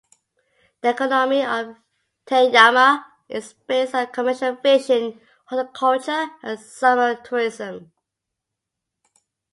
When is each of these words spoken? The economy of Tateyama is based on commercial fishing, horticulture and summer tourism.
The 0.81 0.89
economy 0.89 1.43
of 1.45 1.75
Tateyama 2.25 3.05
is 3.29 3.53
based 3.67 3.93
on 3.93 4.07
commercial 4.07 4.55
fishing, 4.55 5.21
horticulture 5.45 6.27
and 6.41 6.59
summer 6.59 7.13
tourism. 7.21 7.91